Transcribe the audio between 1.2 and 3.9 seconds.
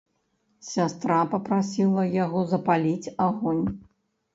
папрасіла яго запаліць агонь.